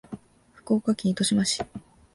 [0.53, 1.63] 福岡県糸島市